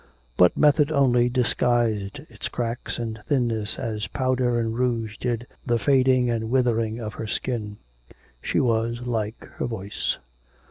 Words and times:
But 0.35 0.57
method 0.57 0.91
only 0.91 1.29
disguised 1.29 2.21
its 2.27 2.47
cracks 2.47 2.97
and 2.97 3.21
thinness 3.27 3.77
as 3.77 4.07
powder 4.07 4.59
and 4.59 4.73
rouge 4.75 5.15
did 5.19 5.45
the 5.63 5.77
fading 5.77 6.27
and 6.27 6.49
withering 6.49 6.99
of 6.99 7.13
her 7.13 7.27
skin. 7.27 7.77
She 8.41 8.59
was 8.59 9.01
like 9.01 9.45
her 9.57 9.67
voice. 9.67 10.17